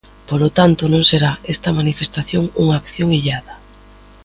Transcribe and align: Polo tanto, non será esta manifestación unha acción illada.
Polo 0.29 0.49
tanto, 0.57 0.83
non 0.93 1.03
será 1.09 1.31
esta 1.53 1.75
manifestación 1.79 2.43
unha 2.63 2.79
acción 2.81 3.09
illada. 3.19 3.53